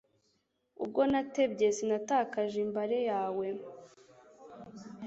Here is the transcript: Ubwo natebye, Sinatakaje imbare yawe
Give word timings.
Ubwo 0.83 1.01
natebye, 1.11 1.67
Sinatakaje 1.77 2.57
imbare 2.65 2.97
yawe 3.09 3.47